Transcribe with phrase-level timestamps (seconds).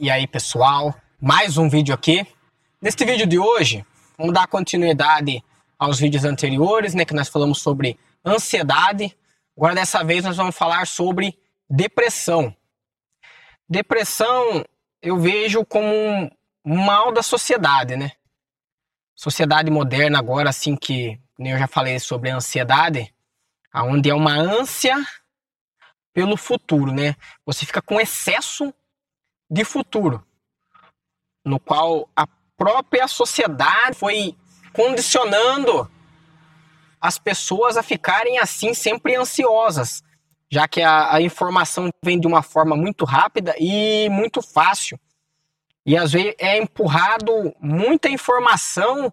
[0.00, 2.24] E aí, pessoal, mais um vídeo aqui.
[2.80, 3.84] Neste vídeo de hoje,
[4.16, 5.42] vamos dar continuidade
[5.76, 9.18] aos vídeos anteriores, né, que nós falamos sobre ansiedade.
[9.56, 11.36] Agora, dessa vez, nós vamos falar sobre
[11.68, 12.54] depressão.
[13.68, 14.64] Depressão
[15.02, 16.30] eu vejo como
[16.64, 18.12] um mal da sociedade, né?
[19.16, 23.12] Sociedade moderna agora, assim que nem eu já falei sobre a ansiedade,
[23.72, 24.94] aonde é uma ânsia
[26.12, 27.16] pelo futuro, né?
[27.44, 28.72] Você fica com excesso
[29.50, 30.24] de futuro,
[31.44, 34.36] no qual a própria sociedade foi
[34.72, 35.90] condicionando
[37.00, 40.02] as pessoas a ficarem assim sempre ansiosas,
[40.50, 44.98] já que a, a, informação vem de uma forma muito rápida e muito fácil.
[45.86, 49.12] E às vezes é empurrado muita informação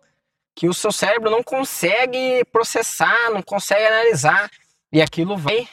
[0.55, 4.49] que o seu cérebro não consegue processar, não consegue analisar,
[4.91, 5.68] e aquilo vai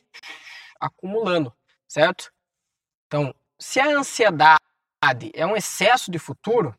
[0.81, 1.53] acumulando,
[1.87, 2.33] certo?
[3.07, 3.33] Então,
[3.63, 4.59] se a ansiedade
[5.35, 6.77] é um excesso de futuro,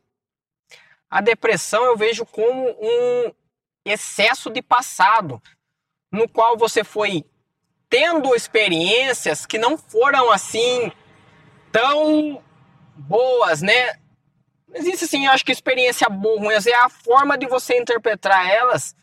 [1.10, 3.34] a depressão eu vejo como um
[3.86, 5.42] excesso de passado,
[6.12, 7.26] no qual você foi
[7.90, 10.92] tendo experiências que não foram assim
[11.72, 12.44] tão
[12.96, 13.96] boas, né?
[14.74, 18.96] Existe assim, eu acho que experiência boa, ruim, é a forma de você interpretar elas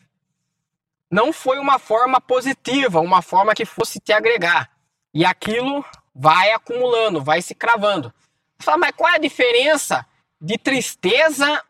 [1.09, 4.71] não foi uma forma positiva, uma forma que fosse te agregar.
[5.13, 8.13] E aquilo vai acumulando, vai se cravando.
[8.59, 10.05] Fala, mas qual é a diferença
[10.39, 11.63] de tristeza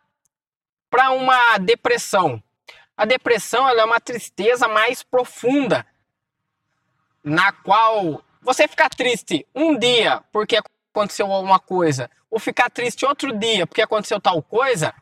[0.90, 2.42] para uma depressão?
[2.96, 5.86] A depressão é uma tristeza mais profunda,
[7.24, 10.58] na qual você fica triste um dia porque
[10.94, 14.94] aconteceu alguma coisa, ou ficar triste outro dia porque aconteceu tal coisa,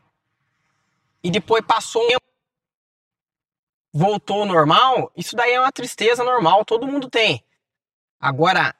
[1.23, 2.17] e depois passou um
[3.91, 7.43] voltou ao normal, isso daí é uma tristeza normal, todo mundo tem.
[8.19, 8.75] Agora,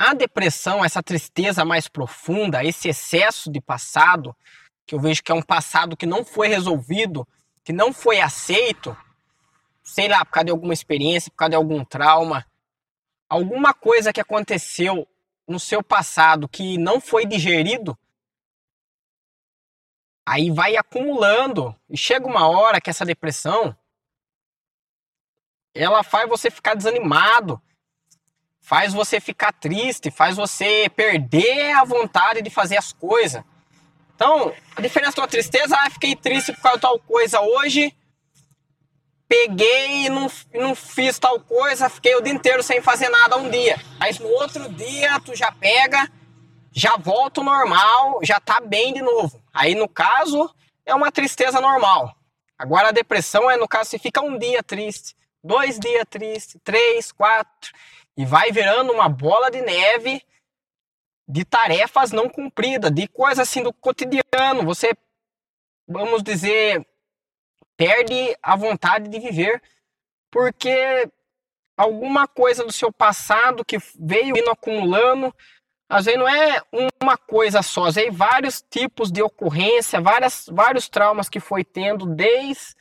[0.00, 4.34] a depressão, essa tristeza mais profunda, esse excesso de passado,
[4.86, 7.28] que eu vejo que é um passado que não foi resolvido,
[7.62, 8.96] que não foi aceito,
[9.82, 12.46] sei lá, por causa de alguma experiência, por causa de algum trauma,
[13.28, 15.06] alguma coisa que aconteceu
[15.46, 17.94] no seu passado que não foi digerido,
[20.26, 21.76] aí vai acumulando.
[21.90, 23.76] E chega uma hora que essa depressão
[25.74, 27.60] ela faz você ficar desanimado,
[28.70, 33.42] faz você ficar triste, faz você perder a vontade de fazer as coisas.
[34.14, 37.92] Então, a diferença da tristeza, ah, fiquei triste por causa de tal coisa hoje,
[39.26, 43.50] peguei e não, não fiz tal coisa, fiquei o dia inteiro sem fazer nada um
[43.50, 43.76] dia.
[43.98, 46.08] Aí no outro dia tu já pega,
[46.70, 49.42] já volta ao normal, já tá bem de novo.
[49.52, 50.48] Aí no caso,
[50.86, 52.14] é uma tristeza normal.
[52.56, 57.10] Agora a depressão é no caso, você fica um dia triste, dois dias triste, três,
[57.10, 57.72] quatro
[58.16, 60.22] e vai virando uma bola de neve
[61.30, 64.64] de tarefas não cumpridas, de coisas assim do cotidiano.
[64.64, 64.92] Você,
[65.86, 66.84] vamos dizer,
[67.76, 69.62] perde a vontade de viver
[70.30, 71.08] porque
[71.76, 75.34] alguma coisa do seu passado que veio indo acumulando,
[75.88, 76.60] às vezes não é
[77.00, 82.06] uma coisa só, às vezes vários tipos de ocorrência, várias, vários traumas que foi tendo
[82.06, 82.74] desde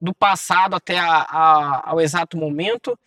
[0.00, 2.98] do passado até a, a, ao exato momento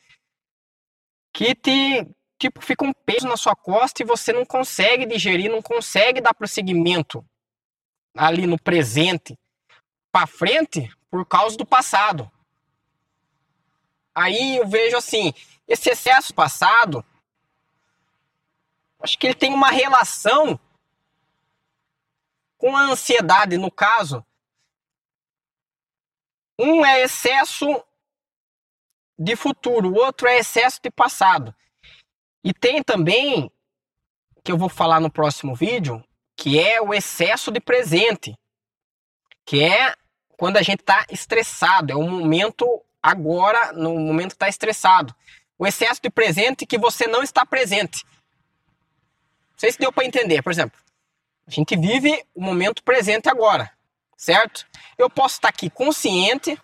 [1.32, 2.08] que te
[2.38, 6.34] tipo fica um peso na sua costa e você não consegue digerir, não consegue dar
[6.34, 7.26] prosseguimento
[8.16, 9.38] ali no presente
[10.12, 12.32] para frente por causa do passado.
[14.16, 15.34] Aí eu vejo assim,
[15.68, 17.06] esse excesso passado,
[19.02, 20.60] acho que ele tem uma relação
[22.58, 24.26] com a ansiedade, no caso.
[26.58, 27.82] Um é excesso
[29.20, 31.54] de futuro, o outro é excesso de passado.
[32.42, 33.52] E tem também,
[34.42, 36.02] que eu vou falar no próximo vídeo,
[36.38, 38.34] que é o excesso de presente,
[39.46, 39.94] que é
[40.38, 42.66] quando a gente está estressado, é o momento
[43.04, 45.14] agora, no momento está estressado.
[45.58, 48.06] O excesso de presente que você não está presente.
[48.06, 50.80] Não sei se deu para entender, por exemplo.
[51.46, 53.70] A gente vive o momento presente agora,
[54.16, 54.66] certo?
[54.98, 56.58] Eu posso estar aqui consciente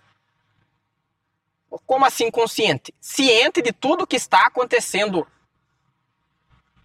[1.86, 2.94] como assim consciente?
[3.00, 5.27] Ciente de tudo que está acontecendo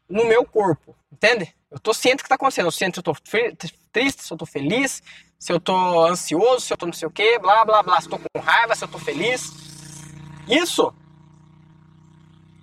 [0.09, 1.55] no meu corpo, entende?
[1.71, 2.67] Eu estou ciente do que está acontecendo.
[2.67, 3.17] Eu sinto se eu estou
[3.93, 5.03] triste, se eu estou feliz,
[5.39, 8.09] se eu estou ansioso, se eu estou não sei o que, blá blá blá, se
[8.09, 9.53] eu estou com raiva, se eu estou feliz.
[10.49, 10.93] Isso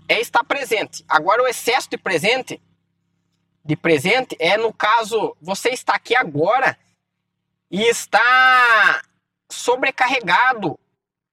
[0.09, 1.03] é estar presente.
[1.07, 2.61] Agora o excesso de presente,
[3.63, 6.77] de presente é no caso você está aqui agora
[7.71, 9.01] e está
[9.49, 10.79] sobrecarregado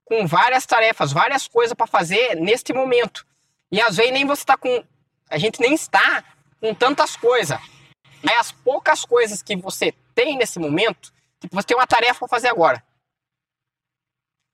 [0.04, 3.26] com várias tarefas, várias coisas para fazer neste momento.
[3.70, 4.84] E às vezes nem você está com.
[5.28, 6.22] A gente nem está
[6.60, 7.58] com tantas coisas.
[8.28, 12.28] Aí as poucas coisas que você tem nesse momento, tipo, você tem uma tarefa para
[12.28, 12.84] fazer agora.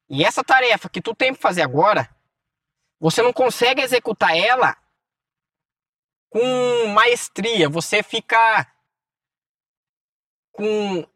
[0.08, 2.08] E essa tarefa que tu tem para fazer agora,
[2.98, 4.76] você não consegue executar ela
[6.28, 7.68] com maestria.
[7.68, 8.66] Você fica
[10.52, 11.06] com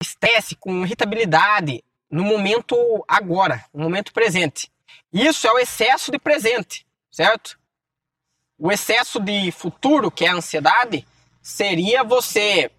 [0.00, 2.76] estresse, com irritabilidade no momento
[3.06, 4.70] agora, no momento presente.
[5.12, 7.58] Isso é o excesso de presente, certo?
[8.58, 11.06] O excesso de futuro, que é a ansiedade,
[11.40, 12.70] seria você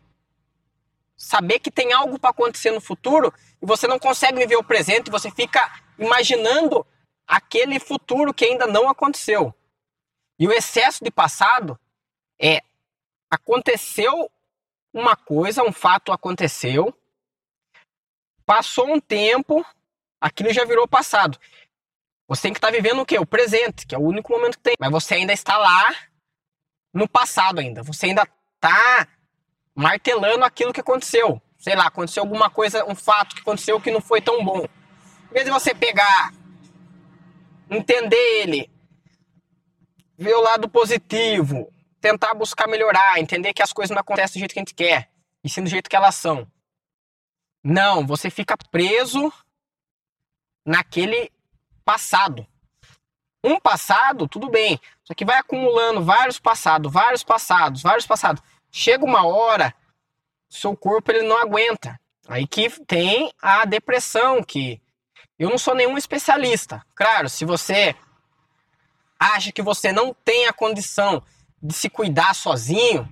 [1.16, 5.12] saber que tem algo para acontecer no futuro e você não consegue viver o presente,
[5.12, 6.86] você fica imaginando
[7.28, 9.54] aquele futuro que ainda não aconteceu.
[10.38, 11.80] E o excesso de passado
[12.40, 12.62] é
[13.30, 14.30] aconteceu
[14.94, 16.94] uma coisa, um fato aconteceu,
[18.52, 19.66] passou um tempo,
[20.20, 21.40] aquilo já virou passado.
[22.28, 23.18] Você tem que estar tá vivendo o quê?
[23.18, 24.74] O presente, que é o único momento que tem.
[24.78, 25.96] Mas você ainda está lá
[26.94, 27.82] no passado ainda.
[27.82, 29.08] Você ainda está
[29.74, 31.42] martelando aquilo que aconteceu.
[31.58, 34.66] Sei lá, aconteceu alguma coisa, um fato que aconteceu que não foi tão bom.
[35.30, 36.34] Em vez de você pegar,
[37.70, 38.70] entender ele,
[40.18, 41.72] ver o lado positivo,
[42.02, 45.10] tentar buscar melhorar, entender que as coisas não acontecem do jeito que a gente quer,
[45.42, 46.51] e sim do jeito que elas são.
[47.64, 49.32] Não, você fica preso
[50.66, 51.32] naquele
[51.86, 52.46] passado.
[53.44, 54.80] Um passado, tudo bem.
[55.04, 58.42] Só que vai acumulando vários passados, vários passados, vários passados.
[58.72, 59.74] Chega uma hora,
[60.50, 62.00] seu corpo ele não aguenta.
[62.28, 64.82] Aí que tem a depressão, que
[65.38, 66.86] eu não sou nenhum especialista.
[66.96, 67.96] Claro, se você
[69.20, 71.24] acha que você não tem a condição
[71.62, 73.12] de se cuidar sozinho,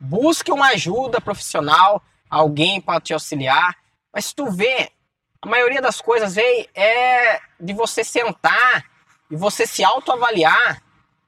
[0.00, 3.76] busque uma ajuda profissional, alguém para te auxiliar.
[4.16, 4.90] Mas se tu vê,
[5.42, 8.90] a maioria das coisas é de você sentar
[9.30, 10.82] e você se autoavaliar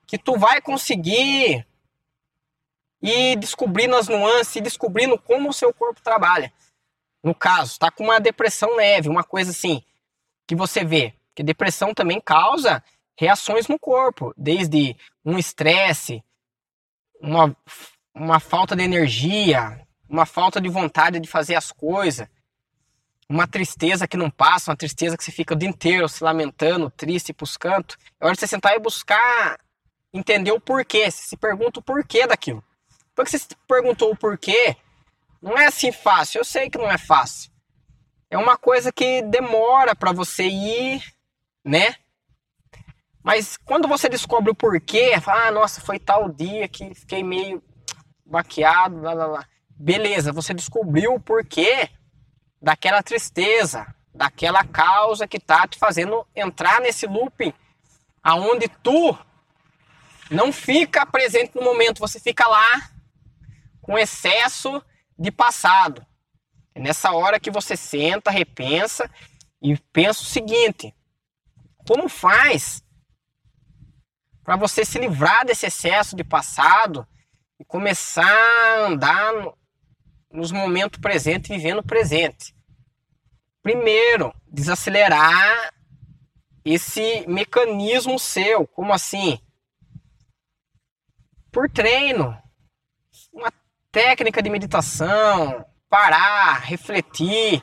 [0.06, 1.66] que tu vai conseguir
[3.02, 6.50] e descobrindo as nuances, descobrindo como o seu corpo trabalha.
[7.22, 9.84] No caso, está com uma depressão leve, uma coisa assim,
[10.46, 11.12] que você vê.
[11.34, 12.82] Que depressão também causa
[13.18, 16.24] reações no corpo, desde um estresse,
[17.20, 17.54] uma,
[18.14, 22.26] uma falta de energia, uma falta de vontade de fazer as coisas,
[23.28, 26.90] uma tristeza que não passa, uma tristeza que você fica o dia inteiro se lamentando,
[26.90, 27.98] triste pros cantos.
[28.18, 29.58] É hora de você sentar e buscar
[30.12, 31.10] entender o porquê.
[31.10, 32.64] Você se pergunta o porquê daquilo.
[33.14, 34.76] Porque você se perguntou o porquê,
[35.42, 36.38] não é assim fácil.
[36.38, 37.50] Eu sei que não é fácil.
[38.30, 41.02] É uma coisa que demora para você ir,
[41.64, 41.96] né?
[43.22, 47.62] Mas quando você descobre o porquê, fala, ah, nossa, foi tal dia que fiquei meio
[48.24, 49.48] baqueado, lá, lá, lá.
[49.70, 51.90] Beleza, você descobriu o porquê
[52.60, 57.52] daquela tristeza, daquela causa que tá te fazendo entrar nesse looping
[58.22, 59.16] aonde tu
[60.30, 62.90] não fica presente no momento, você fica lá
[63.80, 64.82] com excesso
[65.18, 66.04] de passado.
[66.74, 69.10] É nessa hora que você senta, repensa
[69.62, 70.94] e pensa o seguinte:
[71.86, 72.84] como faz
[74.44, 77.06] para você se livrar desse excesso de passado
[77.58, 79.32] e começar a andar
[80.30, 82.54] nos momentos presentes, vivendo o presente?
[83.62, 85.72] Primeiro, desacelerar
[86.64, 88.66] esse mecanismo seu.
[88.66, 89.38] Como assim?
[91.50, 92.36] Por treino.
[93.32, 93.52] Uma
[93.90, 97.62] técnica de meditação, parar, refletir,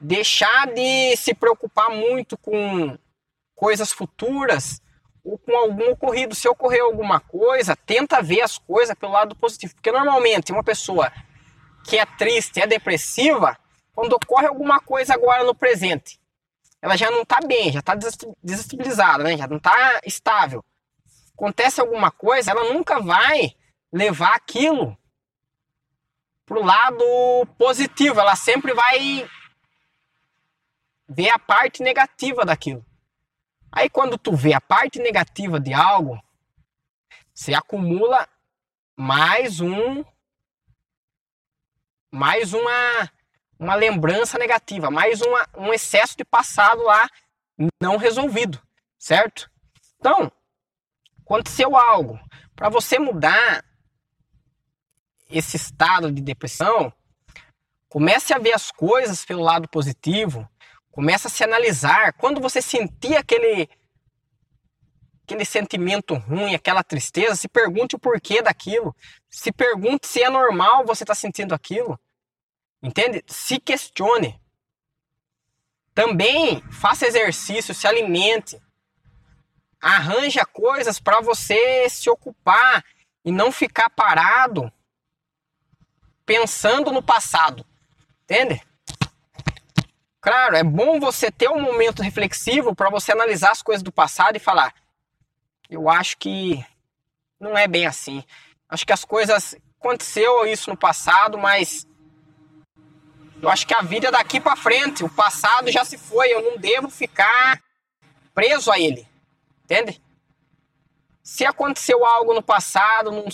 [0.00, 2.98] deixar de se preocupar muito com
[3.54, 4.82] coisas futuras
[5.22, 6.34] ou com algum ocorrido.
[6.34, 9.74] Se ocorrer alguma coisa, tenta ver as coisas pelo lado positivo.
[9.74, 11.12] Porque normalmente uma pessoa
[11.84, 13.58] que é triste, é depressiva,
[13.92, 16.20] quando ocorre alguma coisa agora no presente,
[16.80, 17.94] ela já não está bem, já está
[18.42, 19.36] desestabilizada, né?
[19.36, 20.64] já não está estável.
[21.34, 23.54] Acontece alguma coisa, ela nunca vai
[23.92, 24.96] levar aquilo
[26.46, 27.04] pro lado
[27.58, 29.28] positivo, ela sempre vai
[31.08, 32.84] ver a parte negativa daquilo.
[33.70, 36.20] Aí quando tu vê a parte negativa de algo,
[37.32, 38.28] você acumula
[38.96, 40.04] mais um
[42.10, 43.10] mais uma
[43.60, 47.06] uma lembrança negativa, mais uma, um excesso de passado lá
[47.80, 48.58] não resolvido,
[48.98, 49.50] certo?
[49.98, 50.32] Então,
[51.22, 52.18] aconteceu algo.
[52.56, 53.62] Para você mudar
[55.28, 56.90] esse estado de depressão,
[57.86, 60.48] comece a ver as coisas pelo lado positivo,
[60.90, 62.14] comece a se analisar.
[62.14, 63.68] Quando você sentir aquele
[65.30, 68.94] aquele sentimento ruim, aquela tristeza, se pergunte o porquê daquilo.
[69.28, 71.98] Se pergunte se é normal você estar tá sentindo aquilo.
[72.82, 73.22] Entende?
[73.28, 74.40] Se questione.
[75.94, 78.60] Também faça exercício, se alimente.
[79.80, 82.84] Arranja coisas para você se ocupar
[83.24, 84.72] e não ficar parado
[86.26, 87.64] pensando no passado.
[88.24, 88.60] Entende?
[90.20, 94.36] Claro, é bom você ter um momento reflexivo para você analisar as coisas do passado
[94.36, 94.74] e falar:
[95.70, 96.64] eu acho que
[97.38, 98.24] não é bem assim.
[98.68, 101.86] Acho que as coisas aconteceu isso no passado, mas
[103.40, 106.42] eu acho que a vida é daqui para frente, o passado já se foi, eu
[106.42, 107.62] não devo ficar
[108.34, 109.06] preso a ele.
[109.64, 110.02] Entende?
[111.22, 113.26] Se aconteceu algo no passado, não,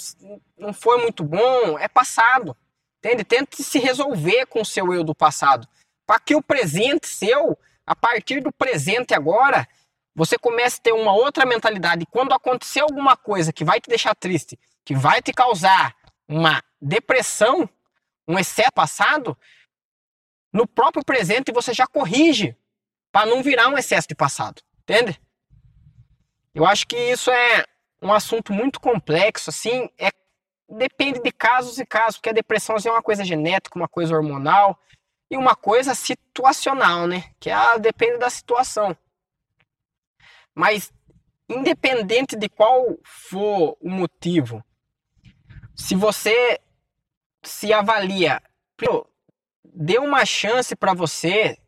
[0.58, 2.56] não foi muito bom, é passado.
[2.98, 3.24] Entende?
[3.24, 5.66] Tente se resolver com o seu eu do passado.
[6.06, 9.66] Para que o presente seu, a partir do presente agora,
[10.16, 12.04] você comece a ter uma outra mentalidade.
[12.04, 15.94] E quando acontecer alguma coisa que vai te deixar triste, que vai te causar
[16.26, 17.68] uma depressão,
[18.26, 19.36] um excesso passado,
[20.50, 22.56] no próprio presente você já corrige
[23.12, 25.20] para não virar um excesso de passado, entende?
[26.54, 27.66] Eu acho que isso é
[28.00, 30.08] um assunto muito complexo, assim, é
[30.68, 34.16] depende de casos e casos, porque a depressão assim, é uma coisa genética, uma coisa
[34.16, 34.80] hormonal
[35.30, 37.24] e uma coisa situacional, né?
[37.38, 38.96] Que é, depende da situação.
[40.56, 40.90] Mas
[41.46, 44.64] independente de qual for o motivo,
[45.74, 46.58] se você
[47.42, 48.42] se avalia,
[49.62, 51.58] dê uma chance para você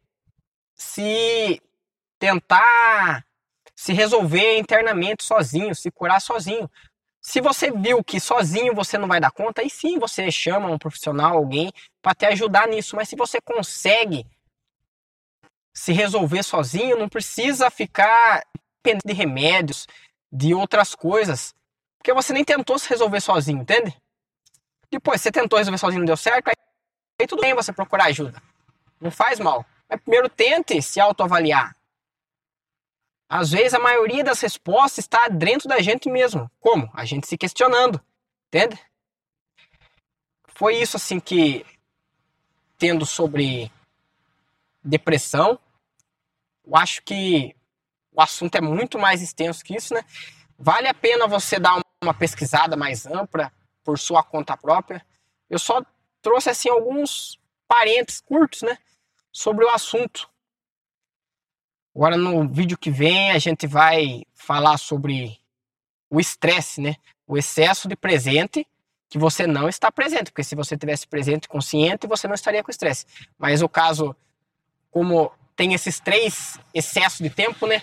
[0.75, 1.61] se
[2.19, 3.25] tentar
[3.77, 6.69] se resolver internamente sozinho, se curar sozinho.
[7.21, 10.79] Se você viu que sozinho você não vai dar conta, aí sim você chama um
[10.79, 12.97] profissional, alguém para te ajudar nisso.
[12.97, 14.27] Mas se você consegue
[15.75, 18.45] se resolver sozinho, não precisa ficar
[18.83, 19.87] dependendo de remédios,
[20.31, 21.55] de outras coisas,
[21.99, 23.97] porque você nem tentou se resolver sozinho, entende?
[24.91, 26.55] Depois, você tentou resolver sozinho, não deu certo, aí
[27.21, 28.41] Aí tudo bem você procurar ajuda.
[29.01, 29.67] Não faz mal.
[29.89, 31.75] Mas primeiro tente se autoavaliar.
[33.29, 36.49] Às vezes a maioria das respostas está dentro da gente mesmo.
[36.61, 36.89] Como?
[36.95, 38.01] A gente se questionando.
[38.47, 38.81] Entende?
[40.47, 41.67] Foi isso assim que
[42.79, 43.71] tendo sobre
[44.83, 45.59] depressão.
[46.65, 47.57] Eu acho que
[48.19, 50.05] o assunto é muito mais extenso que isso, né?
[50.59, 53.53] Vale a pena você dar uma pesquisada mais ampla
[53.85, 55.07] por sua conta própria.
[55.49, 55.85] Eu só
[56.21, 58.77] trouxe assim alguns parênteses curtos, né,
[59.31, 60.29] sobre o assunto.
[61.95, 65.41] Agora no vídeo que vem a gente vai falar sobre
[66.11, 68.67] o estresse, né, o excesso de presente
[69.09, 72.71] que você não está presente, porque se você tivesse presente consciente, você não estaria com
[72.71, 73.07] estresse.
[73.39, 74.15] Mas o caso
[74.91, 77.81] como tem esses três excessos de tempo, né?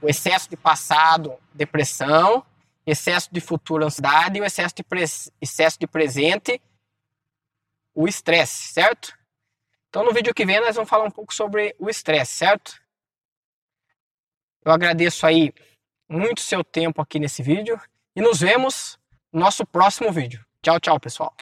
[0.00, 2.44] O excesso de passado, depressão,
[2.86, 4.84] excesso de futuro, ansiedade e o excesso de,
[5.40, 6.60] excesso de presente,
[7.94, 9.16] o estresse, certo?
[9.88, 12.80] Então no vídeo que vem nós vamos falar um pouco sobre o estresse, certo?
[14.64, 15.52] Eu agradeço aí
[16.08, 17.80] muito seu tempo aqui nesse vídeo
[18.14, 18.98] e nos vemos
[19.32, 20.44] no nosso próximo vídeo.
[20.62, 21.34] Tchau, tchau, pessoal.